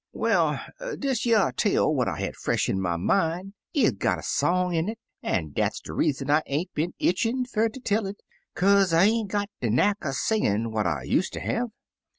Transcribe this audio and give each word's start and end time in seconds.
*'Well, 0.13 0.59
dish 0.97 1.27
yer 1.27 1.51
tale, 1.55 1.93
what 1.93 2.07
I 2.07 2.19
had 2.21 2.35
fresh 2.35 2.67
in 2.67 2.81
my 2.81 2.97
min', 2.97 3.53
is 3.71 3.91
gpt 3.91 4.17
a 4.17 4.23
song 4.23 4.73
in 4.73 4.89
it, 4.89 4.99
an' 5.21 5.51
dat's 5.53 5.79
dc 5.79 5.95
reason 5.95 6.31
I 6.31 6.41
ain't 6.47 6.73
been 6.73 6.95
eetchin' 6.97 7.45
fer 7.45 7.69
ter 7.69 7.81
tell 7.81 8.07
it; 8.07 8.19
kaze 8.55 8.93
I 8.93 9.03
ain't 9.03 9.29
gpt 9.29 9.45
de 9.61 9.69
knack 9.69 9.97
er 10.03 10.13
singin' 10.13 10.71
what 10.71 10.87
I 10.87 11.03
useter 11.03 11.41
have. 11.41 11.67